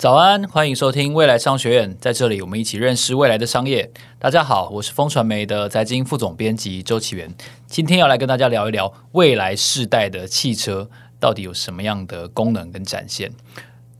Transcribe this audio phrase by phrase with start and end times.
[0.00, 3.92] 早安，欢迎收听未来商学院，在这里我们一起认识未来的商业。
[4.18, 7.30] 大家好，我是风传媒的财经副总编辑周启源，
[7.66, 13.30] 今天要来跟大家聊一聊未来世代的汽车到底有什么样的功能跟展现。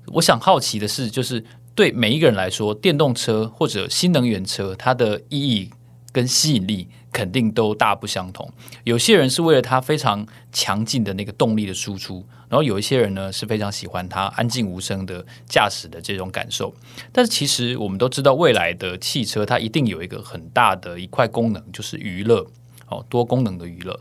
[0.07, 1.45] 我想好奇的是，就是
[1.75, 5.69] 对每一个人来说，电动车或者新能源车，它的意义
[6.13, 8.51] 跟吸引力肯定都大不相同。
[8.85, 12.25] 有些人是为了它非常强劲的那个动力的输出。
[12.51, 16.75] 然后有一些人呢是非常喜欢它安静无声的驾驶的这种感受，
[17.13, 22.45] 但是其实我们都知道，未来的汽车它一定有一个很大的一块功能，就是娱乐
[22.89, 23.99] 哦，多功能的娱乐。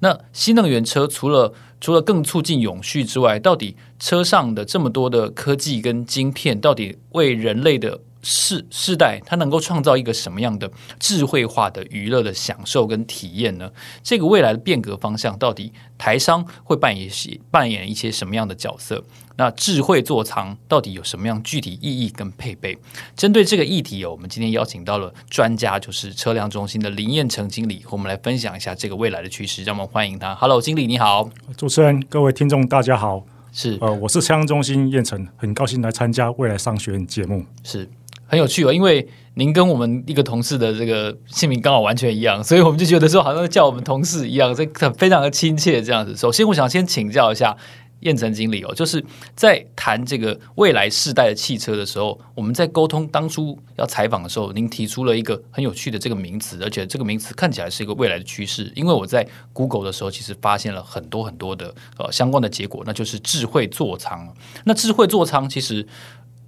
[0.00, 13.70] 那新能源车除了除了更促进永续之外，到底车上的这么多的科技跟晶片，到底为人类的世世代，它能够创造一个什么样的智慧化的娱乐的享受跟体验呢？
[14.02, 19.02] 这个未来的变革方向，到底台商会扮演些扮演一些什么样的角色？
[19.36, 22.78] 那智慧座舱到底有什么样具体意义跟配备？
[23.16, 29.64] 针对这个议题哦，我们今天邀请到了专家，就是车辆中心的林彦成经理，和我们来分享一下这个未来的趋势。
[29.64, 30.34] 让我们欢迎他。
[30.34, 37.88] Hello，经理你好，主持人各位听众大家好，是呃，我是车辆中心彦成，很高兴来参加未来商学院节目，是。
[38.32, 46.16] 很有趣哦，因为您跟我们一个同事的这个姓名刚好完全一样，所以我们就觉得说好像叫我们同事一样，这非常的亲切这样子。
[46.16, 47.54] 首先，我想先请教一下
[48.00, 49.04] 燕成经理哦，就是
[49.36, 58.72] 在谈这个未来世代的汽车的时候，我们在沟通当初要采访的时候，您提出了一个很有趣的这个名词，而且这个名词看起来是一个未来的趋势。
[58.74, 64.34] 因为我在 Google 的时候，其实发现了很多很多的呃相关的结果，那就是智慧座舱。
[64.64, 65.86] 那智慧座舱其实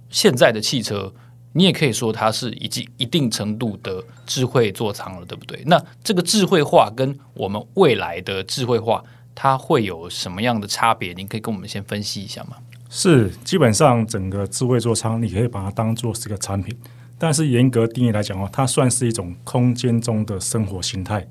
[0.09, 1.13] 现在的汽车。
[1.57, 5.63] 你也可以说它是已经一定程度的智慧座舱了，对不对？
[5.65, 9.01] 那这个智慧化跟我们未来的智慧化，
[9.33, 11.13] 它会有什么样的差别？
[11.13, 12.57] 您可以跟我们先分析一下吗？
[12.89, 16.77] 是，基本上整个智慧座舱，你可以把它当做是个产品，
[17.17, 21.25] 但是严格定义来讲哦，它算是一种空间中的生活形态。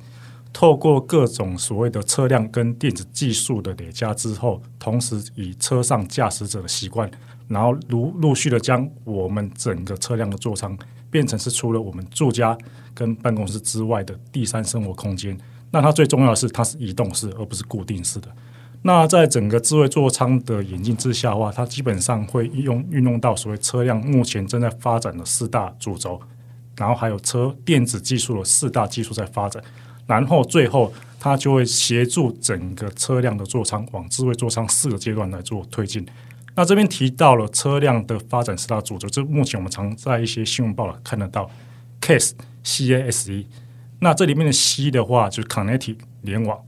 [0.54, 7.10] 透过各种所谓的车辆跟电子技术的叠加之后，同时以车上驾驶者的习惯。
[7.48, 10.76] 然后陆陆续的将我们整个车辆的座舱
[11.10, 12.56] 变成是除了我们住家
[12.94, 15.36] 跟办公室之外的第三生活空间。
[15.70, 18.28] 那它最重要的是，它是移动式而不是固定式的。
[18.82, 26.20] 那在整个智慧座舱的演进之下的话，它基本上会用运用到所谓车辆目前正在发展的四大主轴，
[26.76, 29.62] 然后还有车电子技术的四大技术在发展，
[30.06, 36.06] 然后最后它就会协助整个车辆的座舱往智慧座舱四个阶段来做推进。
[36.56, 41.50] 那这边提到了车辆的发展四大主轴，这目前我们常在一些新闻报道看得到
[42.00, 42.30] ，CASE
[42.62, 43.48] C A S E。
[43.98, 46.64] 那这里面的 C 的话就是 Connected 联网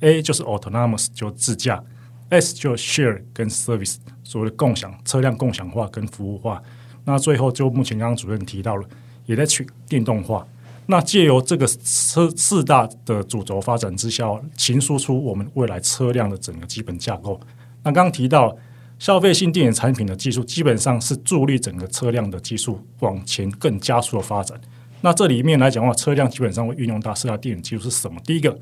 [0.00, 1.84] ，A 就是 Autonomous 就自驾
[2.30, 6.62] ，S 就 Share 跟 Service 所谓的共享车辆共享化跟服务化。
[7.04, 8.88] 那最后就目前刚刚主任提到了，
[9.26, 10.46] 也在去电动化。
[10.86, 14.26] 那借由这个车四大的主轴发展之下，
[14.56, 17.38] 形塑出我们未来车辆的整个基本架构。
[17.82, 18.56] 那刚刚提到。
[19.00, 24.60] 消费性电子产品的技术基本上是助力整个车辆的技术往前更加速的发展。
[25.00, 28.20] 那这里面来讲的话，车辆基本上会运用到四大电子技术是什么？
[28.26, 28.56] 第一个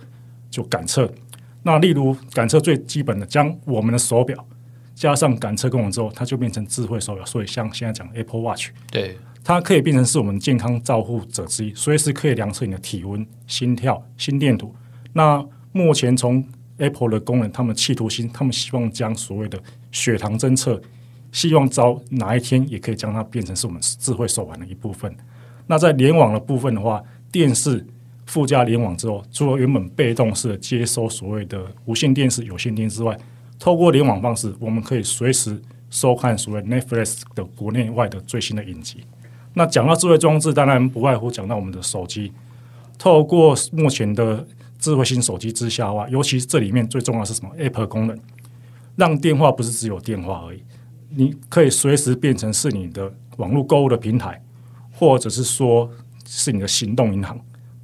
[0.48, 1.12] 就感测。
[1.65, 4.47] 那例如感测最基本的，将我们的手表
[4.94, 7.27] 加上感测功能之后，它就变成智慧手表。
[7.27, 14.72] 所以像现在讲 Apple Watch，对，它可以变成是我们健康照护者之一，随时可以量测你的体温、心跳、心电图。
[15.12, 16.47] 那目前从
[16.77, 19.60] Apple 的功能，他们企图心，他们希望将所谓的
[19.91, 20.81] 血糖侦测，
[21.32, 25.15] 希望招哪一天也可以将它变成是我们智慧手环的一部分。
[25.66, 27.87] 那在联网的部分的话，电视
[28.27, 33.16] 附加联网之后，除了原本被动式的接收所谓的无线电视、有线电视之外，
[33.59, 35.60] 透过联网方式，我们可以随时
[35.91, 39.04] 收看所谓 Netflix 的国内外的最新的影集。
[39.54, 42.33] 那讲到智慧装置，当然不外乎讲到我们的手机，
[42.98, 44.47] 透过目前的。
[44.80, 48.16] 智慧型手机之下的话，尤其是这里面最重要是什么？App 功能，
[48.98, 50.60] 让电话不是只有电话而已，
[51.10, 54.42] 你可以随时变成是你的网络购物的平台，
[54.91, 55.89] 或者是说
[56.27, 57.41] 是你的行动银行，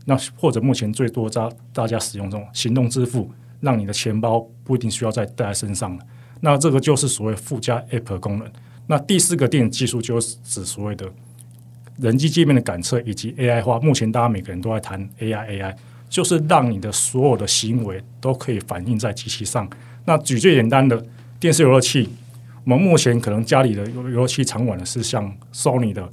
[0.07, 3.31] 那或者目前最多大大家使用这种行动支付，
[3.61, 6.05] 让你的钱包不一定需要再带在身上了。
[6.41, 8.51] 那这个就是所谓附加 App 功能。
[8.89, 11.09] 那第四个电子技术就是指所谓的
[11.99, 13.79] 人机界面的感测以及 AI 化。
[13.79, 15.77] 目前大家每个人都在谈 AI，AI
[16.11, 19.71] 就是让你的所有的行为都可以反映在机器上。
[20.05, 21.05] 那举最简单的
[21.39, 22.09] 电视游乐器，
[22.65, 26.09] 我们目前可能家里的游游乐器常玩的是像 Sony 的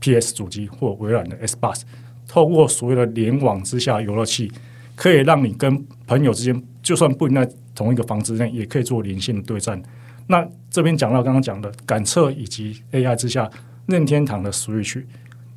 [0.00, 1.82] PS 主机或微软的 Xbox。
[2.28, 4.50] 透过所谓的联网之下游乐器，
[4.94, 9.82] 可以让你跟朋友之间，就算不在同一个房子内，也可以做连线的对战。
[10.28, 13.50] 那这边讲到刚刚讲的感测以及 AI 之下，
[13.86, 15.02] 任天堂的 Switch，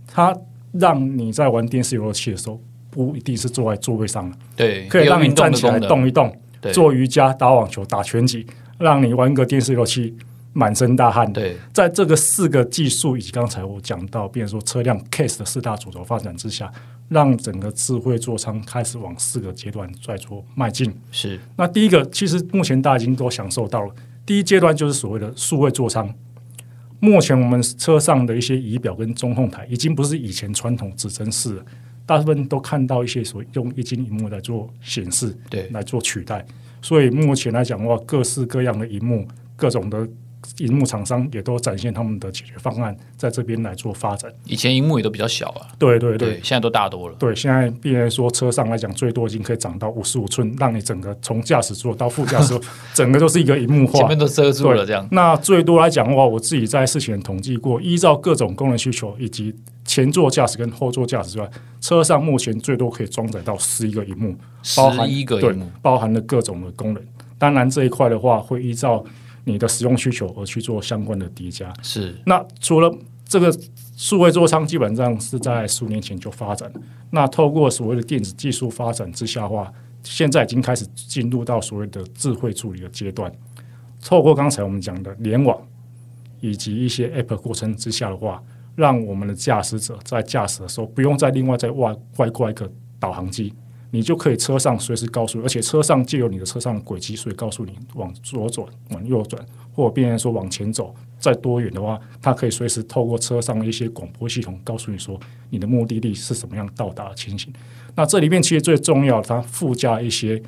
[0.08, 0.36] 它
[0.74, 6.40] 让你在玩电视游乐器的时候，不一定是坐在座位上的，对，可以让你站起来动一动，对
[6.74, 8.46] 做瑜伽、打网球、打拳击，
[8.80, 10.16] 让你玩个电视游戏
[10.54, 11.32] 满身大汗。
[11.32, 16.72] 对，在这个四个技术以及刚才我讲到，比如说车辆 case 的四大主轴发展之下，
[17.10, 20.94] 让整个智慧座舱开始往四个阶段在做迈进。
[21.12, 23.94] 是，那第一个，其实目前大家已经都享受到了。
[24.26, 26.12] 第一阶段就是所谓的数位座舱。
[27.00, 31.64] 目前我们车上的一些仪表跟中控台，已经不是以前传统指针式了，
[32.06, 36.46] 大部分都看到一些所谓用液晶荧幕来做显示，对，来做取代。
[36.82, 40.08] 所以目前来讲的话，各式各样的荧幕，各种的。
[40.60, 44.32] 荧幕厂商也都展现他们的解决方案，在这边来做发展。
[44.46, 47.16] 以前荧幕也都比较小啊，对对对，对现在都大多了。
[47.20, 52.62] 对，现在比如说车上来讲，最多已经可以长到五十五寸，让你整个从驾驶座到副驾驶座，
[52.94, 54.86] 整个都是一个荧幕化，前面都遮住了。
[54.86, 59.54] 这样，那最多来讲的话，我自己在事前统计过，依照各种功能需求以及
[59.84, 61.50] 前座驾驶跟后座驾驶之外，
[61.82, 64.36] 车上目前最多可以装载到十一个荧幕，
[64.78, 67.04] 包含一个荧幕，包含了各种的功能。
[67.38, 69.04] 当然这一块的话，会依照。
[69.46, 72.14] 你的使用需求而去做相关的叠加是。
[72.26, 72.94] 那除了
[73.26, 73.56] 这个
[73.96, 76.72] 数位座舱，基本上是在数年前就发展。
[77.12, 79.72] 那透过所谓的电子技术发展之下的话，
[80.04, 83.32] 现在已经开始进入到所谓的智慧助理的阶段。
[84.04, 85.60] 透过刚才我们讲的联网
[86.42, 88.44] 以及一些 App 过程之下的话，
[88.76, 93.54] 让我们的驾驶者在驾驶的时候不用再另外再外外挂一个导航机。
[93.96, 99.42] 你就可以车上随时告诉，而且车上借由你的车上的轨迹，所以告诉你往左转、往右转，
[99.74, 105.18] 或者变成说往前走，再多远的话，它可以随时透过车上的一些广播系统告诉你说
[105.50, 107.54] 你的目的地是什么样到达的情形。
[107.96, 110.44] 那这里面其实最重要，它附加一些。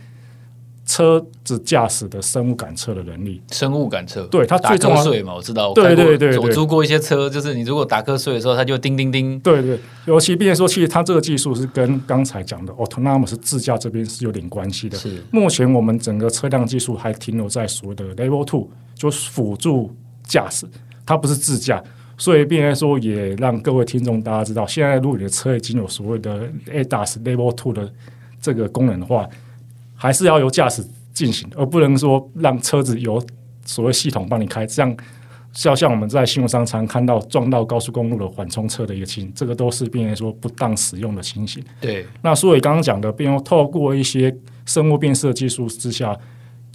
[0.88, 9.38] 车子驾驶的生物感测的能力，生物感测，对它最重要打瞌睡嘛，我知道，对对对，我租过一些车，就是你如果打瞌睡的时候，它就叮叮叮。
[9.42, 14.98] 对对，尤其并且说，其实它这个技术是跟刚才讲的 autonomous 自驾这边是有点关系的。
[14.98, 19.94] 是，目前我们整个车辆技术还停留在所谓的 Level Two，就是辅助
[20.24, 20.66] 驾驶，
[21.06, 21.84] 它不是自驾。
[22.18, 27.92] 所以，并且说也让各位听众大家知道，现在如果你的车已经有所谓的 ADAS Level Two 的
[28.42, 29.28] 这个功能的话。
[29.98, 33.22] 还是要由驾驶进行，而不能说让车子由
[33.66, 34.66] 所谓系统帮你开。
[34.66, 34.96] 这样，
[35.52, 41.64] 像像我们在新闻上常看到撞到高速公路的缓冲车的一个情形，这个都是变成说不当使用的情形。
[41.82, 44.34] 对，那所以刚刚讲的，并用透过一些
[44.66, 46.16] 生物变色技术之下，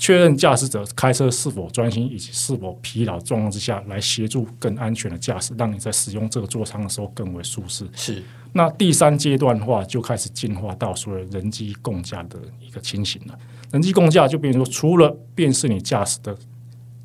[0.03, 7.89] 确认驾驶者开车是否专心以及是否疲劳状况之下，来协助更安全的驾驶，让你在使用这个座舱的时候更为舒适。
[7.95, 8.21] 是。
[8.53, 13.39] 那第三阶段的话，就开始进化到所谓人机共驾的一个情形了。
[13.71, 16.37] 人机共驾就变成说，除了辨识你驾驶的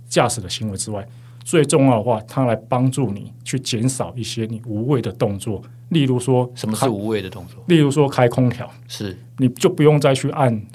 [0.10, 1.08] 驾驶的行为之外，
[1.46, 5.62] 最重要的话，它来帮助你去减少一些你无谓的动作。
[5.90, 7.64] 例如说，什么是无谓的动作？
[7.68, 10.66] 例如说，开空调，是你就不用再去按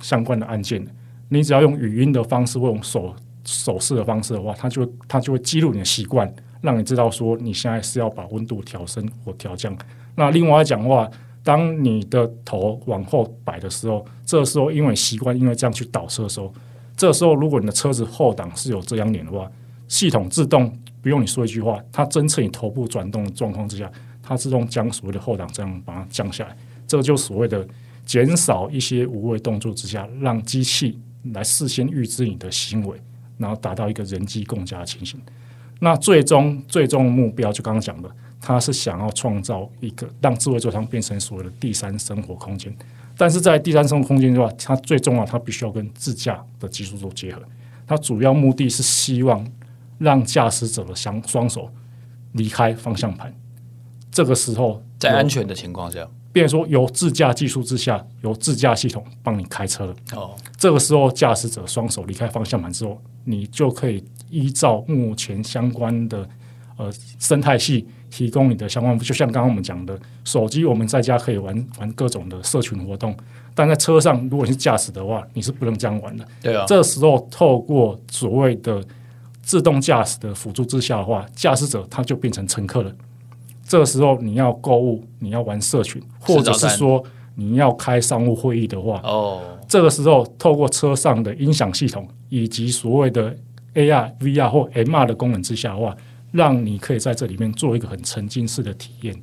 [0.00, 0.90] 相关的按键了。
[1.32, 6.30] 你只要用语音的方式或用手手势的方式的话，它就它就会记录你的习惯，
[6.60, 9.74] 让你知道说你现在是要把温度调升或调降。
[10.14, 11.10] 那另外来讲的话，
[11.42, 16.52] 当你的头往后摆的时候，这时候因为习惯，因为这样去倒车的时候，
[16.94, 19.50] 这时候如果你的车子后挡是有遮阳帘的话，
[19.88, 20.70] 系统自动
[21.00, 23.90] 不用你说一句话，它侦测你头部转动的状况之下，
[24.22, 26.54] 它自动将所谓的后挡这样把它降下来，
[26.86, 27.66] 这就所谓的
[28.04, 31.00] 减少一些无谓动作之下，让机器
[31.32, 33.00] 来事先预知你的行为，
[33.38, 35.20] 然后达到一个人机共驾的情形。
[35.80, 38.10] 那最终最终目标就刚刚讲的。
[38.44, 42.76] 他是想要创造一个让智慧座舱变成所谓的第三生活空间，
[43.16, 47.40] 但是在第三生活空间的话，它最重要，它必须要跟自驾的技术做结合。
[47.86, 49.48] 它主要目的是希望
[49.98, 51.70] 让驾驶者的双双手
[52.32, 53.32] 离开方向盘，
[54.10, 59.94] 这个时候在安全的情况下，变成说由自驾技术之下，由自驾系统帮你开车了。
[60.14, 66.28] 哦，这个时候驾驶者双手离开方向盘之后，你就可以依照目前相关的
[66.76, 67.86] 呃生态系。
[68.12, 73.16] 提供你的相关，就像刚刚我们讲的，手机我们在家可以玩玩各种的社群活动，
[73.54, 76.28] 但在车上如果你是驾驶的话，你是不能这样玩的。
[76.42, 78.84] 对啊，这时候透过所谓的
[79.40, 82.94] 自动驾驶的辅助之下的话，驾驶者他就变成乘客了。
[83.72, 87.02] 这个时候你要购物，你要玩社群，或者是说
[87.36, 93.34] 你要开商务会议的话，哦，这个时候透过车上的音响系统以及所谓的
[93.72, 95.96] AR、VR 或 MR 的功能之下的话。
[96.32, 99.14] 让你可以在这里面做一个很沉浸式的体验。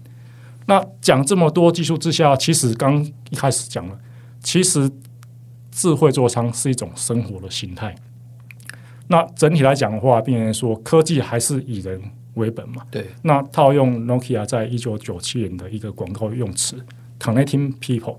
[0.68, 3.98] 那讲这么多技术之下，其实刚一开始讲了，
[4.44, 4.88] 其实
[5.72, 7.96] 智慧座舱是一种生活的形态。
[9.08, 12.00] 那整体来讲的话，变成说科技还是以人
[12.40, 12.84] 为本嘛。
[12.90, 13.06] 对。
[13.22, 16.76] 那套用 Nokia 在一九九七年的一个广告用词
[17.20, 18.18] ，Connecting People，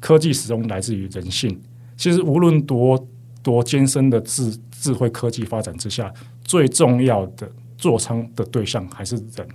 [0.00, 1.60] 科技始终来自于人性。
[1.96, 3.06] 其实无论多
[3.42, 6.12] 多艰深的智智慧科技发展之下，
[6.42, 9.46] 最重要的座舱的对象还是人。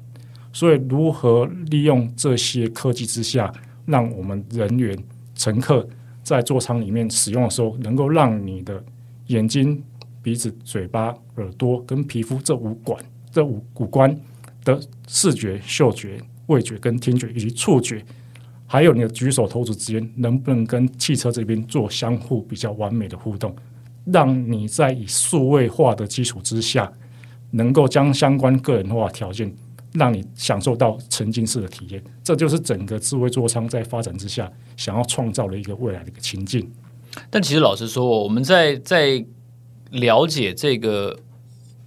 [0.52, 3.52] 所以，如何利用这些科技之下，
[3.88, 4.96] 让我们人员、
[5.34, 5.88] 乘客
[6.22, 8.84] 在座舱里面使用的时候，能够让你的
[9.28, 9.84] 眼睛、
[10.22, 11.08] 鼻子、嘴巴、
[11.38, 13.04] 耳朵跟皮肤这五管、
[13.34, 14.18] 这五五官
[14.64, 18.06] 的视觉、嗅觉、味觉跟听觉以及触觉，
[18.66, 23.54] 还有你的举手投足之间，能不能跟汽车这边做相互比较完美的互动，
[24.06, 26.90] 让你在以数位化的基础之下，
[27.52, 29.54] 能够将相关个人化条件。
[29.96, 36.68] 让你享受到沉浸式的体验，这就是整个智慧座舱在发展之下想要创造的一个未来的一个情境。
[37.30, 39.24] 但其实老实说，我们在在
[39.92, 41.16] 了解这个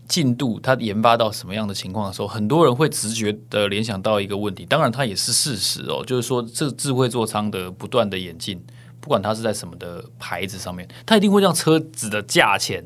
[0.08, 4.64] 进度，它研发到什么样的情况的时候，很多人会直觉的联想到一个问题。
[4.64, 8.62] 当然，它也是事实哦，就是说，这智慧座舱的不断的演进，
[9.00, 12.84] 不管它是在什么的牌子上面，它一定会让车子的价钱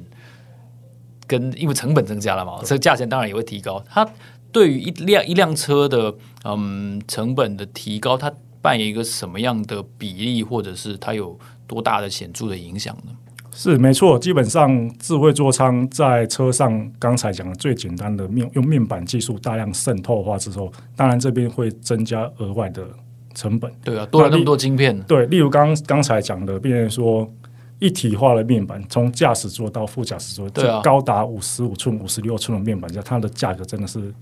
[1.26, 3.82] 跟因为成本增加了嘛，这个价钱当然也会提高。
[3.88, 4.08] 它
[4.50, 13.12] 对于一辆一辆车的嗯成本的提高，它扮演一个什么样的比例，或者是它有多大的显著的影响呢？
[13.52, 22.86] 是没错，基本上智慧座舱在车上，刚才讲的最简单的面用面板技术大量渗透化之后，当然这边会增加额外的
[23.34, 23.70] 成本。
[23.82, 24.98] 对啊，多了那么多晶片。
[25.02, 27.28] 对，例如刚刚才讲的，变成说
[27.78, 34.12] 一体化的面板，从驾驶座到副驾驶座，对啊，高达五十五寸、五十六寸的面板，它的价格真的是。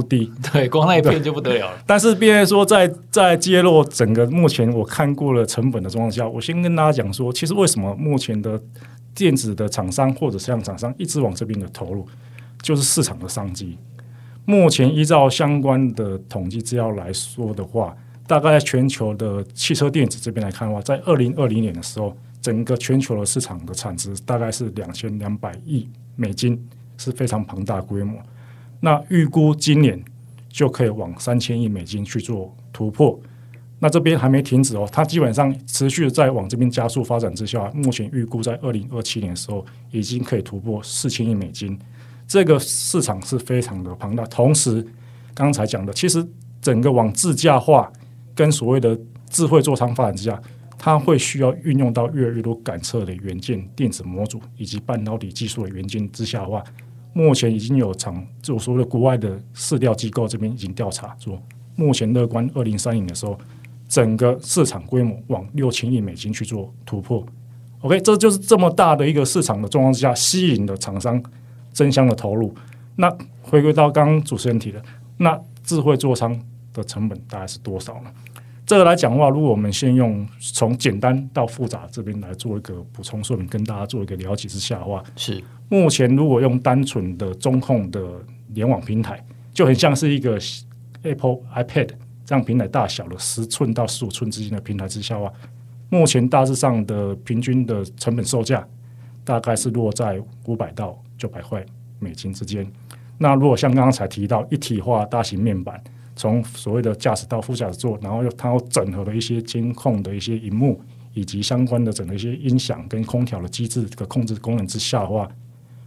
[0.00, 1.82] 不低， 对，光那一片就不得了了。
[1.84, 8.60] 但是，变成说在在揭露整个目前我看过了成本的状况下，我先跟大家讲说，其实为什么目前的
[9.12, 12.06] 电子的厂商或者像厂商一直往这边的投入，
[12.62, 13.76] 就是市场的商机。
[14.44, 17.96] 目前依照相关的统计资料来说的话，
[18.28, 26.56] 大概在全球的汽车电子这边来看的话，在二零二零年的时候，整个全球的市场的产值大概是两千两百亿美金，
[26.96, 28.16] 是非常庞大的规模。
[28.80, 30.02] 那预估今年
[30.48, 33.20] 就可以往三千亿美金去做突破，
[33.80, 41.78] 那这边还没停止哦，它基本上持续的在往这边加速发展之下，目前预估在二零二七年的时候已经可以突破四千亿美金，
[42.26, 44.24] 这个市场是非常的庞大。
[44.26, 44.86] 同时，
[45.34, 46.26] 刚才讲的，其实
[46.60, 47.92] 整个往自驾化
[48.34, 50.40] 跟所谓的智慧座舱发展之下，
[50.78, 56.62] 它会需要运用到越来越多感测的元件、电子模组以及半导体技术的元件之下的话。
[57.12, 61.40] 目前已经有厂，就所谓的国外的市调机构这边已经调查说，
[61.76, 63.38] 目前乐观二零三零的时候，
[63.88, 67.24] 整个市场规模往六千亿美金去做突破。
[67.80, 71.22] OK，这就是这么大的一个市场的状况之下，吸引了厂商
[71.72, 72.54] 争相的投入。
[72.96, 73.08] 那
[73.42, 74.82] 回归到刚刚主持人提的，
[75.18, 76.36] 那智慧座舱
[76.72, 78.10] 的成本大概是多少呢？
[78.68, 88.06] 这个来讲的话，如果我们先用从简单到复杂这边来做一个补充说明，跟大家做一个了解之下的话，是目前如果用单纯的中控的
[88.48, 90.38] 联网平台，就很像是一个
[91.00, 91.88] Apple iPad
[92.26, 95.32] 这样平台大小的十寸到十五寸之间的平台之下的话，
[95.88, 98.68] 目前大致上的平均的成本售价
[99.24, 101.64] 大概是落在五百到九百块
[101.98, 102.70] 美金之间。
[103.16, 105.82] 那如果像刚刚才提到一体化大型面板。
[106.18, 110.80] 从所谓的驾驶到副驾驶座，然后又它又整合了一些监控的一些荧幕，
[111.14, 115.30] 以及相关的整个一些音响跟空调的机制这个控制功能之下的话，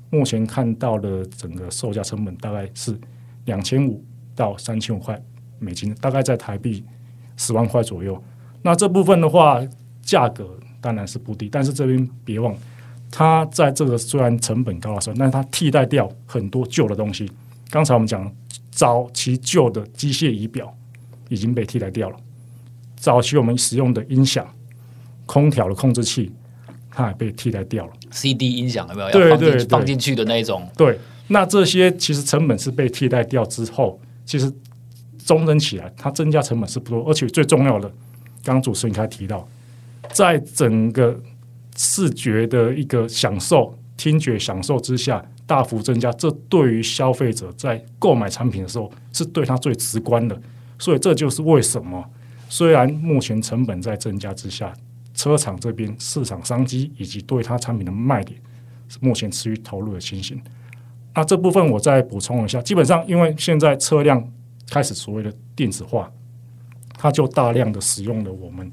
[0.10, 2.98] 目前看到的整个售价成本大概是
[3.44, 4.02] 两千五
[4.34, 5.22] 到三千五块
[5.60, 6.82] 美金，大概在台币
[7.36, 8.18] 十万块左右。
[8.62, 9.62] 那这部分的话，
[10.02, 12.56] 价格当然是不低，但是这边别忘，
[13.12, 17.30] 它在这个虽然成本高的时候，但是它替代掉很多旧的东西。
[17.70, 18.34] 刚才我们讲。
[18.82, 20.76] 早期旧的机械仪表
[21.30, 22.18] 已经被替代掉了，
[22.96, 24.52] 早期我们使用的音响、
[25.28, 26.32] 空调的控制器，
[26.90, 27.94] 它也被替代掉了。
[28.10, 29.12] CD 音响有没有？
[29.12, 30.68] 对对对，要放进去的那一种。
[30.76, 30.98] 对，
[31.28, 34.52] 那这些其实成本是被替代掉之后，其实
[35.20, 37.88] 综合起来，它增加成本是不多，而且最重要的，
[38.44, 39.48] 刚刚主持人开始提到，
[40.12, 41.22] 在整个
[41.78, 45.24] 视觉的一个享受、听觉享受之下。
[45.52, 50.42] 大幅增加，这对于消费者在购买产品的时候是对他最直观的，
[50.80, 52.02] 所以这就是为什么
[52.48, 54.74] 虽然目前成本在增加之下，
[55.14, 58.40] 车厂这边市场商机以及对他产品的卖点
[58.88, 60.42] 是目前持续投入的情形。
[61.14, 64.26] 那这部分我再补充一下，基本上因为现在车辆
[64.70, 66.10] 开始所谓的电子化，
[66.94, 68.72] 它就大量的使用了我们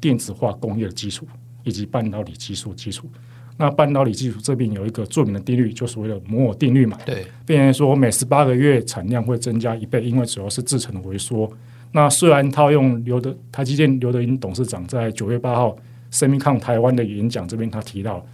[0.00, 1.28] 电子化工业的基础
[1.64, 3.10] 以及半导体技术基础。
[3.56, 6.98] 那半导体技术这边有一个著名的定律，就所谓的摩尔定律嘛。
[7.06, 11.50] 对，变成说每十八个月产量会增加一倍，因为主要是制程的萎缩。
[11.92, 15.76] 那虽然套用刘德台积电刘德英董事长在九月八号
[16.10, 18.26] SEMICON 台湾的演讲这边，他提到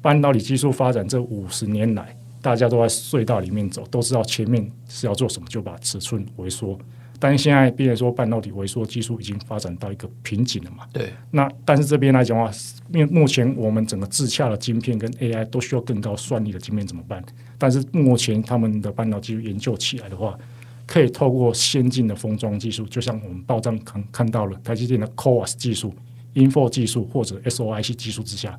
[0.00, 6.78] 半导体技术发展这五十年来，大家都在隧道里面走，都知道前面是要做什么，就把尺寸萎缩。
[7.22, 10.84] 但是现在，比如说半导体萎缩技术已经发展到一个瓶颈了嘛？
[10.92, 11.12] 对。
[11.30, 12.50] 那但是这边来讲的话，
[12.92, 17.24] 因为目前我们整个自洽的晶片跟 AI 都需要更高算力的晶片怎么办？
[17.58, 20.36] 但是目前他们的半导体研究起来的话，
[20.84, 25.94] 可以透过先进的封装技术，就像我们报章看看到了台积电的 CoWoS 技术、
[26.34, 28.58] InFO 技术或者 SOIC 技术之下，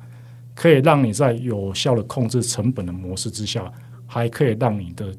[0.54, 3.70] 可以让你在有效的控制成本的模式之下，
[4.06, 5.14] 还可以让你的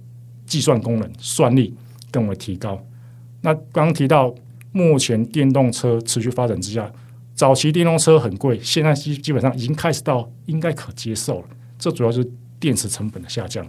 [0.48, 1.75] 计算功能算力
[2.10, 2.84] 更为提高。
[3.46, 4.34] 那刚提到，
[4.72, 6.92] 目前电动车持续发展之下，
[7.36, 11.48] 早期电动车很贵，现在基基本上已经开始到应该可接受了。
[11.78, 13.64] 这主要就是电池成本的下降。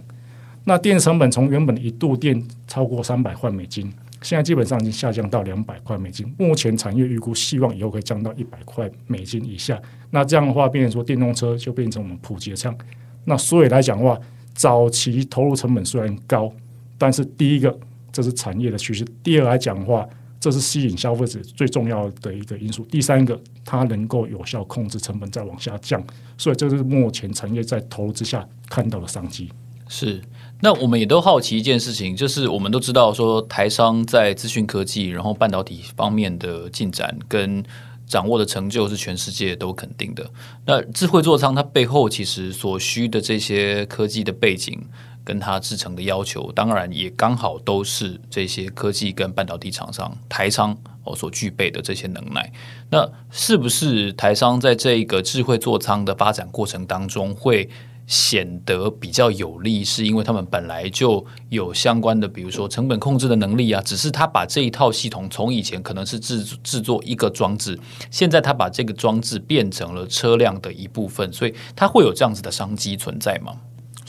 [0.63, 3.93] 那电池成本从原本一度电超过三百块美金，
[4.23, 6.33] 现在基本上已经下降到两百块美金。
[6.39, 9.79] 目前产业预估希望以后可以降到一百块美金以下。
[10.09, 12.75] 那这样的话，变成说电动车就变成我们普及的这样。
[13.25, 14.19] 那所以来讲的话，
[14.55, 16.51] 早期投入成本虽然高，
[16.97, 17.77] 但是第一个。
[18.17, 19.05] 这是产业的趋势。
[19.21, 20.03] 第二来讲的话，
[20.39, 22.83] 这是吸引消费者最重要的一个因素。
[22.85, 26.03] 第三个，它能够有效控制成本再往下降，
[26.35, 29.51] 所以这就是目前产业在投资下看到的商机。
[29.87, 30.19] 是，
[30.61, 37.63] 那我们也都好奇一件事情，就是我们都知道说台商在资讯科技，然后半导体方面的进展跟
[38.07, 40.27] 掌握的成就是全世界都肯定的。
[40.65, 44.81] 那智慧座舱它背后其实所需的这些科技的背景。
[45.27, 52.49] 跟它制成的要求，当然也刚好都是这些科技跟半导体厂商台商哦所具备的这些能耐。
[52.89, 57.69] 那是不是台商在这个智慧座舱的发展过程当中会
[58.05, 59.83] 显得比较有利？
[59.83, 63.81] 是因为他们本来就有相关的，比如说成本控制的能力啊。
[63.81, 67.77] 只是他把这一套系统从以前可能是制制作一个装置，
[68.09, 73.51] 现在他把这个装置变成了车辆的一部分，所以它会有这样子的商机存在吗？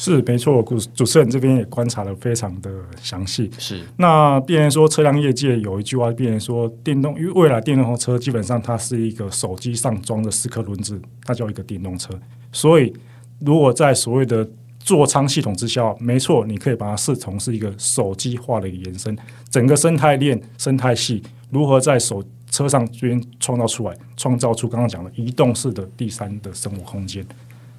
[0.00, 2.70] 是没错，主主持人这边也观察得非常的
[3.02, 3.50] 详细。
[3.58, 12.14] 是，那变成说车辆业界有一句话，变成说电动，因为未来电动车基本上它是一个手机上装的四颗轮子，它叫一个电动车。
[12.52, 12.94] 所以，
[13.40, 19.18] 如果在所谓的座舱系统之下，没错，你可以把它视同是一个手机化的一个延伸。
[19.50, 27.26] 整个生态链、生态系如何在手车上这边创造出来，创造出刚刚讲的移动式的第三的生活空间。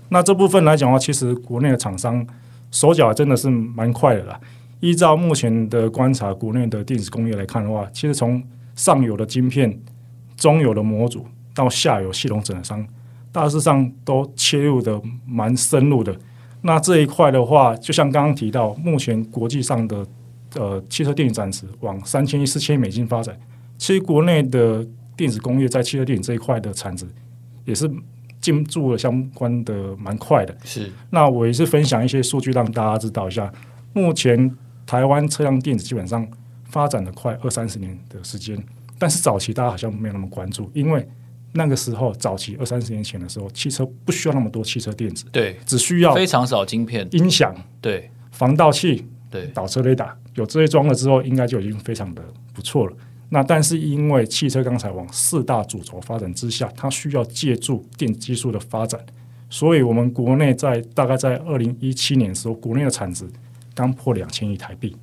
[0.09, 2.25] 那这部分来讲的话，其实国内的厂商
[2.71, 4.39] 手脚真的是蛮快的啦。
[4.79, 8.41] 依照目前的观察，国内的电子工业来看的话，其实从
[8.75, 9.79] 上游的晶片、
[10.35, 12.87] 中游的模组到下游系统整合商，
[13.31, 16.17] 大致上都切入的蛮深入的。
[16.61, 20.07] 那这一块的话，就像刚刚提到，目前国际上的
[20.55, 23.37] 呃汽车电子展值往三千亿、四千亿美金发展，
[23.77, 27.05] 其实国内的电子工业在汽车电子这一块的产值
[27.65, 27.89] 也是。
[28.41, 30.91] 进驻了相关的蛮快的，是。
[31.09, 33.51] 那我也是分享一些数据让大家知道一下。
[33.93, 36.27] 目前台湾车辆电子基本上
[36.65, 38.61] 发展了快二三十年的时间，
[38.97, 41.07] 但是早期大家好像没有那么关注，因为
[41.53, 52.23] 那个时候早期二三十年前的时候，汽车不需要那么多汽车电子，对，只需要非常少晶片、音响、对，防盗器、对，倒车雷达，有这些装了之后，应该就已经非常的
[52.53, 52.95] 不错了。
[53.31, 58.99] 那但是因为汽车钢材往四大主轴发展之下，它需要借助电子技术的发展，
[59.51, 63.29] 所以我们国内在大概在二零一七年的时候，国内的产值
[63.75, 64.97] 刚破两千亿台币，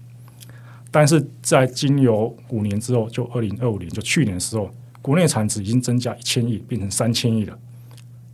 [0.90, 4.68] 但是在经由五年之后，就二零二五年就去年的时候，
[5.00, 7.56] 国内产值已经增加一千亿，变成三千亿了。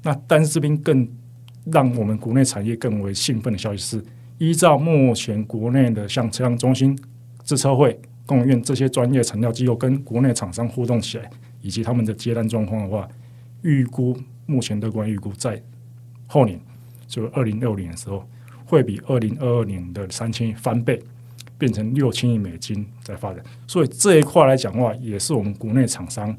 [0.03, 1.07] 那但是这边更
[1.67, 4.05] 让我们国内产业更为兴奋的消息是，
[4.39, 6.99] 依照目前国内的像车辆中心、
[7.45, 8.01] 自车会。
[8.27, 11.31] 工研院这些专业成料机构跟国内厂商互动起来，
[11.61, 13.09] 以及他们的接单状况的话，
[13.63, 15.61] 预估目前乐观预估在
[16.27, 16.61] 后年，
[17.07, 18.27] 就二零二五年的时候，
[18.65, 21.03] 会比二零二二年的三千亿翻倍，
[21.59, 23.43] 变成六千亿美金在发展。
[23.67, 26.37] 所以这一块来讲的话，也是我们国内厂商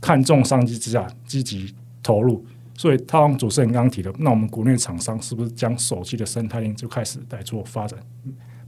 [0.00, 2.44] 看重商机之下积极投入。
[2.76, 7.98] 所以，他主持人刚刚提的，那我们国内厂商是不是将手机的生态链就开始来做发展？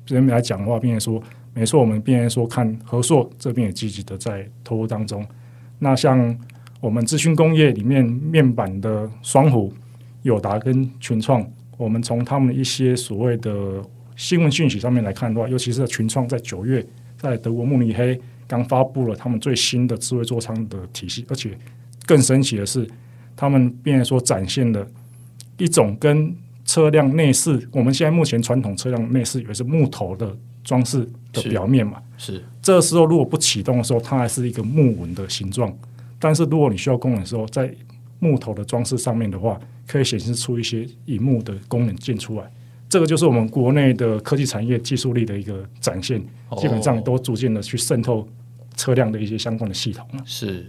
[0.07, 1.23] 这边来讲的话，并且说。
[1.55, 5.23] 没错，我们边说看和硕这边也积极的在投入当中。
[5.81, 6.35] 那像
[6.81, 9.71] 我们资讯工业里面面板的双虎、
[10.23, 13.85] 友达跟群创，我们从他们一些所谓的
[14.17, 16.83] 新闻讯息上面来看的话，尤其是群创在九月
[17.19, 21.51] 在德国慕尼黑刚发布了他们最新的智慧座舱的体系，而且
[22.07, 22.89] 更神奇的是，
[23.37, 24.87] 他们变成说展现了
[25.59, 26.35] 一种跟
[26.73, 35.71] 车辆内饰，我们现在目前传统车辆内饰以为是木头的装饰的表面嘛，是，是这时候如果不启动的时候，它还是一个木纹的形状。
[36.19, 37.71] 但是如果你需要功能的时候，在
[38.21, 42.51] 木头的装饰上面的话，可以显示出一些荧幕的功能键出来。
[42.89, 46.19] 这个就是我们国内的科技产业技术力的一个展现，
[46.57, 48.27] 基本上都逐渐的去渗透
[48.79, 50.23] 车辆的一些相关的系统了。
[50.25, 50.65] 是。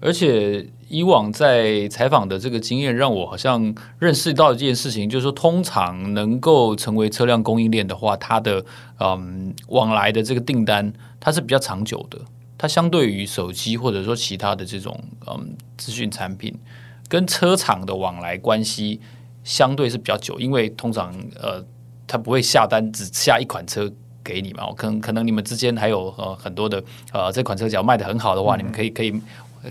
[0.00, 8.64] 而且以往在采访的这个经验，让我好像认识到一件事情，就是说，通常能够成为车辆供应链的话，它的
[8.98, 12.18] 嗯往来的这个订单，它是比较长久的。
[12.56, 16.58] 它相对于手机或者说其他的这种嗯资讯产品，
[17.06, 19.00] 跟车厂的往来关系
[19.44, 21.62] 相对是比较久，因为通常呃，
[22.06, 23.90] 它不会下单只下一款车
[24.24, 26.82] 给你嘛，可能可能你们之间还有呃很多的
[27.12, 29.12] 呃这款车只要卖的很好的话，嗯、你们可以可以。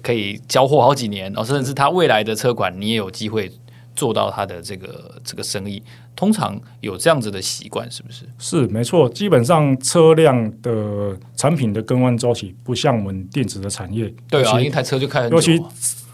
[0.04, 3.52] 可以交货好几年，哦，甚至是他未来的车款，你也有机会
[3.96, 5.82] 做到他的这个这个生意。
[6.16, 8.26] 通常有这样子的习惯，是不是？
[8.38, 9.08] 是没错。
[9.08, 14.14] 基本上车辆的产品的更换周期不像我们电子的产业。
[14.30, 15.36] 对啊，一台车就开很久。
[15.38, 15.62] 尤其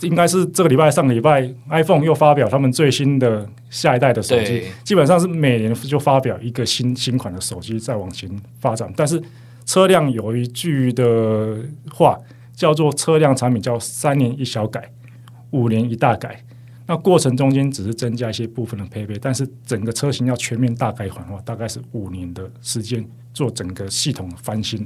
[0.01, 4.63] 应该是这个礼拜、上个礼拜，iPhone 又发表他们最新的下一代的手机。
[4.83, 8.93] 基本上是每年就发表一个新新款的手机，再往前发展。
[8.95, 9.19] 但是
[9.65, 11.57] 车辆有一句的
[11.91, 12.17] 话。
[12.55, 14.91] 叫做车辆产品叫三年一小改，
[15.51, 16.41] 五年一大改。
[16.87, 24.85] 那过程中间只是增加一些部分的配备，但是整个车型要全面大改款的话，大概是五年的时间做整个系统的翻新。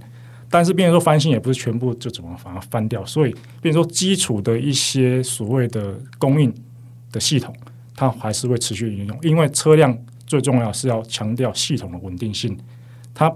[0.50, 6.52] 但是，变成说翻新也不是全部就怎么把它翻掉，所以变成说基础的一些所谓的供应
[7.12, 7.54] 的系统，
[7.96, 9.20] 它还是会持续运用。
[9.22, 12.58] 因为车辆最重要是要强调系统的稳定性。
[13.14, 13.32] 它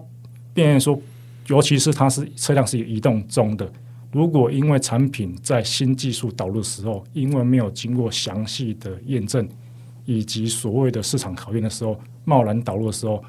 [0.53, 0.99] 变成说，
[1.47, 3.71] 尤其是它是车辆是移动中的。
[4.13, 9.45] 如果因为产品在新技术导入的时候，因为没有经过详细的验证
[10.05, 13.23] 以及所谓的市场考验的时候，贸然导入的时候，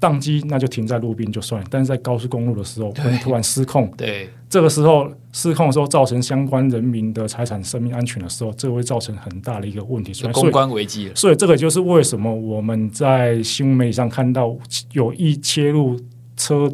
[0.00, 1.68] 宕机那就停在路边就算了。
[1.70, 11.14] 但是在高速公路的时候，会突然失控，对，这个时候失控的时候，造成相关人民的财产、生命安全的时候，这会造成很大的一个问题，所以公关危机了。
[11.14, 14.56] 所以这个就是为什么我们在新闻媒体上看到
[14.92, 16.00] 有意切入
[16.38, 16.72] 车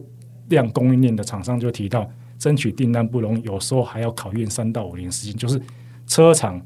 [0.49, 2.09] 辆供应链的厂商就提到。
[2.39, 5.35] 争取订单不容易，有时候还要考验三到五年时间。
[5.37, 5.61] 就是
[6.07, 6.61] 车厂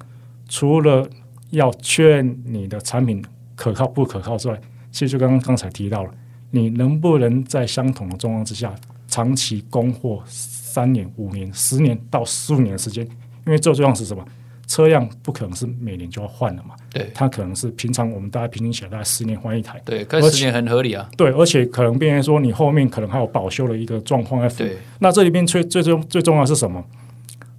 [0.49, 1.09] 除了
[1.51, 3.23] 要确认你的产品
[3.55, 6.11] 可靠不可靠之外，其实就刚刚刚才提到了，
[6.51, 8.75] 你能不能在相同的状况之下
[9.07, 13.05] 长期供货三年、五年、十年到十五年的时间？
[13.47, 14.25] 因为最重要是什么？
[14.71, 26.85] 车辆不可能是每年就要换了嘛，对，它可能是平常我们大家平均起来大概十年换一台，对，跟十年很合理啊，对，而且可能变成说你后面可能还有保修的一个状况在，对，那这里边最最重最重要的是什么？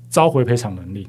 [0.09, 1.05] 召回赔偿能力，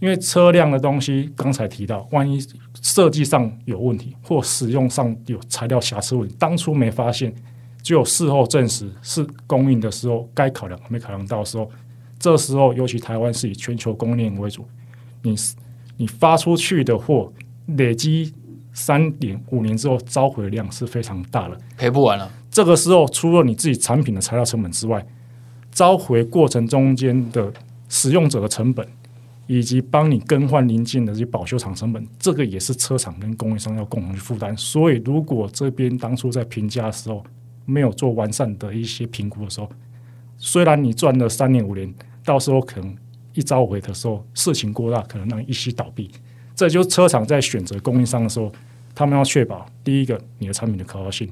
[0.00, 2.38] 因为车辆的东西刚才提到，万一
[2.82, 7.34] 设计上有问题或使用上有材料瑕疵问题，当初没发现，
[7.82, 11.70] 只有事后证实是供应的时候该考量没考量到的时候，
[12.18, 14.66] 这时候尤其台湾是以全球供应链为主。
[15.26, 15.36] 你
[15.96, 17.32] 你发出去的货
[17.76, 18.32] 累积
[18.72, 22.30] 三点五年之后召回量是非常大的，赔不完了。
[22.50, 25.04] 这个时候除了你自己产品的材料成本之外，
[25.72, 27.52] 召回过程中间的
[27.88, 28.86] 使用者的成本，
[29.46, 34.56] 以及帮你更换零件的这些保修厂成本，这个也是车厂跟供应商要共同去负担。
[34.56, 37.24] 所以，如果这边当初在评价的时候
[37.64, 39.68] 没有做完善的一些评估的时候，
[40.38, 41.92] 虽然你赚了三年五年，
[42.24, 42.96] 到时候可能。
[43.36, 46.10] 一召回的时候，事情过大，可能让一夕倒闭。
[46.56, 48.50] 这就是车厂在选择供应商的时候，
[48.94, 51.28] 他们要确保第一个，你的产品的可靠性；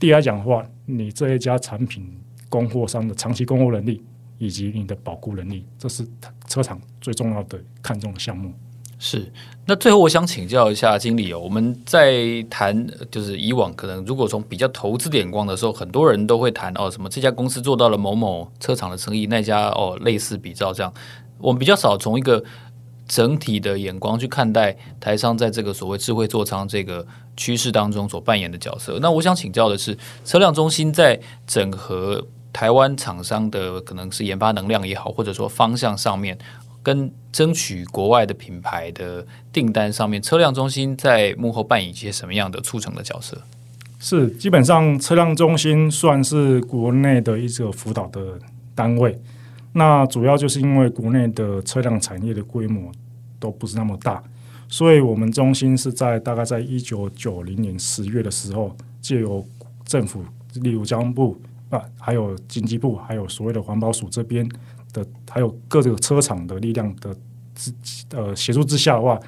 [0.00, 2.10] 第二讲的话，你这一家产品
[2.48, 4.02] 供货商的长期供货能力
[4.38, 6.04] 以及你的保固能力，这是
[6.48, 8.50] 车厂最重要的看重的项目。
[8.98, 9.30] 是。
[9.66, 20.92] 那最后，我想请教一下经理哦，我们在谈就是以往可能如果从比较投资眼光的时候，很多人都会谈哦，什么这家公司做到了某某车厂的生意，那家哦类似比照这样。
[21.42, 22.42] 我们比较少从一个
[23.06, 28.98] 整体的眼光去看待台商在这个所谓智慧座舱这个趋势当中所扮演的角色。
[29.02, 36.38] 那我想请教的是，车辆中心在整合台湾厂商的可能是研发能量也好，或者说方向上面，
[36.82, 43.36] 跟争取国外的品牌的订单上面，车辆中心在幕后扮演一些什么样的促成的角色？
[43.98, 48.38] 是基本上车辆中心算是国内的一个辅导的
[48.74, 49.20] 单位。
[49.72, 52.92] 那主要就是因为国内的车辆产业的规模
[53.38, 54.22] 都不是那么大，
[54.68, 59.44] 所以我们中心是在大概在一九九零年十月的时候，借由
[59.84, 60.22] 政府，
[60.60, 64.46] 例如交通部啊，还有经济部，还有所谓的环保署这边
[64.92, 67.16] 的，还有各个车厂的力量的
[67.54, 67.72] 之
[68.10, 69.18] 呃协助之下的话，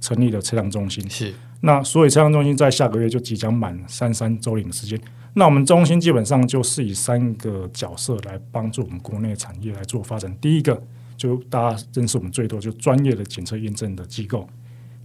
[0.00, 1.08] 成立了车辆中心。
[1.08, 1.34] 是。
[1.62, 5.00] 那所以车辆中心在下个月就即将满三三周年的时间。
[5.34, 10.34] 那我们中心基本上就是以三个角色来帮助我们国内产业来做发展。
[10.40, 10.80] 第一个
[11.16, 14.48] 就大家认识我们最多就专业的检测验证的机构。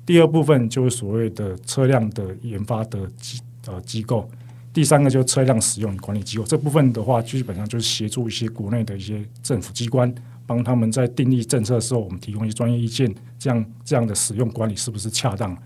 [0.05, 4.29] 第二部分就是所谓的车辆的研发的机呃机构。
[4.71, 6.43] 第三个就是车辆使用管理机构。
[6.43, 10.13] 这部分的话，基本上就是协助一些国内的一些政府机关，
[10.45, 15.57] 帮他们在订立政策的时候，我们提供一些专业意见，这样这样的使用管理是不是恰当？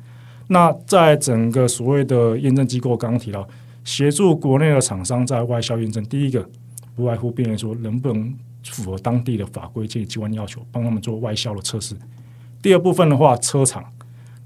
[0.47, 3.47] 那在整个所谓的验证机构，刚刚提到
[3.83, 6.47] 协助国内的厂商在外销验证，第一个
[6.95, 11.95] 不外乎辨认说能不能符合当地的法规及机关要求，帮他们做外销的测试。
[12.61, 13.83] 第二部分的话，车厂，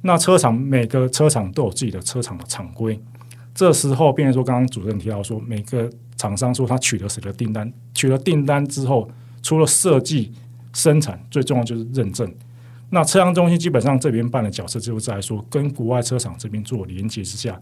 [0.02, 3.00] 那车厂每个车厂都有自己的车厂的厂规，
[3.54, 9.08] 这时候辨认说，刚刚主任提到说，每个厂商说他取得谁的订单，取得订单之后，
[9.43, 10.32] 除了设计、
[10.73, 12.34] 生产，最重要就是认证。
[12.89, 17.60] 那车辆中心基本上这边办的角色，就是在说跟国外车厂这边做连接之下，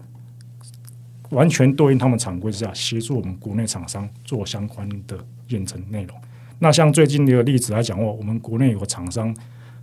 [1.30, 6.16] 完全对应他们厂规之下，协助我们国内厂商做相关的验证内容。
[6.58, 9.34] 那像最近的一个例子来讲的话，我们国内有个厂商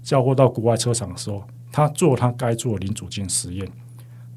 [0.02, 3.68] 交货到国外车厂的时候，他做他该做的零组件实验，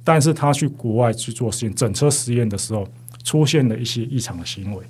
[0.05, 2.87] 但是他去国外去做实验，整车实验的时候，
[3.25, 4.85] 出现了一些异常的行为，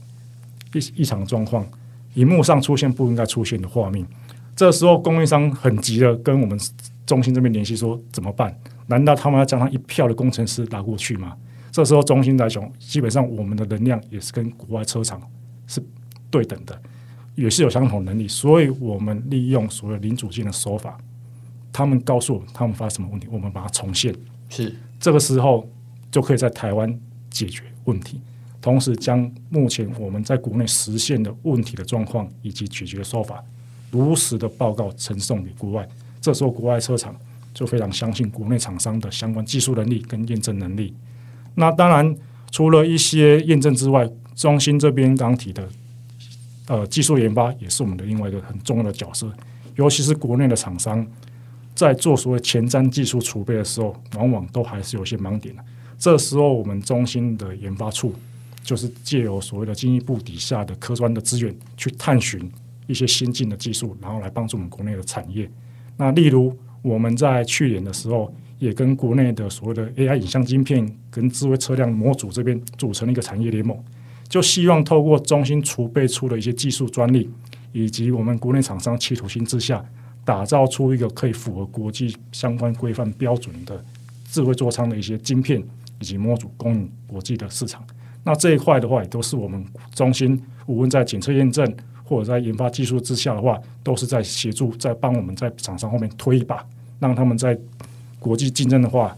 [0.72, 1.66] 异异常状况，
[2.14, 4.04] 荧幕上出现不应该出现的画面。
[4.56, 6.58] 这时候供应商很急的跟我们
[7.04, 8.58] 中心这边联系说怎么办？
[8.86, 11.36] 难道他们要将他一票的工程师拉过去吗？
[11.76, 15.20] 这时候中心来讲，基本上我们的能量也是跟国外车厂
[15.66, 15.78] 是
[16.30, 16.80] 对等的，
[17.34, 20.96] 也是有相同能力，所以我们利用所谓零组件的手法，
[21.70, 24.14] 他们告诉我们他们发生什么问题，我们把它重现，
[24.48, 25.68] 是这个时候
[26.10, 28.22] 就可以在台湾解决问题，
[28.62, 33.44] 同时将目前我们在国内实现的问题的状况以及解决的手法。
[33.90, 35.86] 如实的报告呈送给国外，
[36.22, 37.14] 这时候国外车厂
[37.52, 40.94] 就非常相信国内厂商的相关技术能力跟验证能力。
[41.56, 42.16] 那当然，
[42.50, 45.68] 除了一些验证之外，中心这边刚提的，
[46.68, 49.30] 呃，技术研发也是我们的另外一个很重要的角色。
[49.74, 51.06] 尤其是国内的厂商
[51.74, 55.64] 在做所谓前瞻技术储备的时候，往往都还是有些盲点的。
[55.98, 58.14] 这时候，我们中心的研发处
[58.62, 62.50] 就是借由所谓的经济部底下的科专的资源去探寻。
[62.88, 65.50] 一些先进的技术，然后来帮助我们国内的产业。
[65.96, 73.76] 那例如我们在去年的时候，也跟国内的所谓的 AI 影像晶片跟智慧车辆模组这边组成了一个产业联盟，
[74.28, 77.30] 就希望透过中心储备出的一些技术专利，
[77.72, 79.84] 以及我们国内厂商企图心之下，
[80.24, 83.84] 打造出一个可以符合国际相关规范标准的
[84.30, 85.62] 智慧座舱的一些晶片
[86.00, 87.84] 以及模组，供应国际的市场。
[88.24, 89.64] 那这一块的话，也都是我们
[89.94, 91.74] 中心无论在检测验证。
[92.08, 96.64] 或者在研发技术之下的话，都是在协助，在帮我们在厂商后面推一把，
[97.00, 97.58] 让他们在
[98.26, 99.16] 国际竞争的话，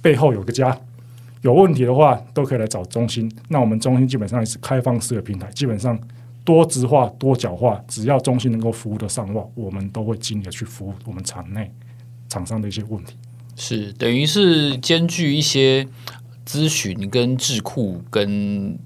[0.00, 0.76] 背后有个家。
[1.42, 3.30] 有问题的话，都可以来找中心。
[3.48, 5.96] 那我们中心基本上也是开放式的平台，基本上
[6.44, 11.72] 多直化、多角化，只要中心能够服务得上的话，我们都会尽力的去服务我们厂内
[12.28, 13.14] 厂商的一些问题。
[13.54, 15.86] 是等于是兼具一些
[16.44, 18.76] 咨询跟智库跟。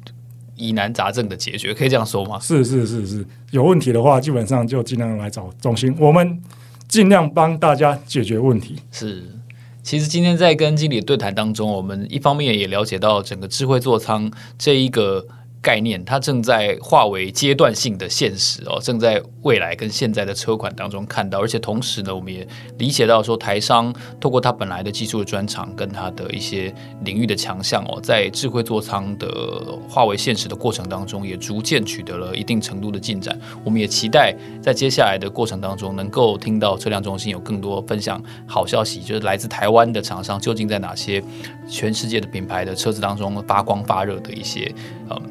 [0.59, 2.41] 疑难杂症的解决，可以这样说吗？
[2.41, 6.43] 是是是是，有问题的话，基本上就尽量来找中心，我们
[6.89, 8.79] 尽量帮大家解决问题。
[8.91, 9.23] 是，
[9.87, 15.25] 其实今天在跟经理对谈当中，我们一方面也了解到整个智慧座舱这一个。
[15.63, 22.45] 概念，它正在化为阶段性的现实哦，正在未来跟现在的车款当中看到，而且同时呢，我们也
[22.79, 33.39] 理解到说，台商透过他本来的技术的专长跟他的一些领域的强项哦，在智慧座舱的化为现实的过程当中，也逐渐取得了一定程度的进展。
[33.65, 41.23] 我们也期待在接下来的过程当中，能够听到车辆中心有更多分享好消息，就是来自台湾的厂商究竟在哪些
[41.69, 44.75] 全世界的品牌的车子当中发光发热的一些
[45.09, 45.23] 嗯。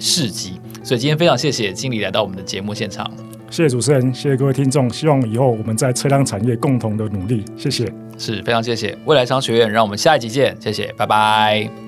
[0.00, 3.10] 事迹，所以今天非常谢谢经理来到我们的节目现场。
[3.50, 4.88] 谢谢主持人，谢谢各位听众。
[4.90, 7.44] 希望以后我们在车辆产业共同的努力。
[7.56, 10.56] 谢谢，是非常谢谢未来商学院，让我们下一集见。
[10.60, 11.87] 谢谢，拜拜。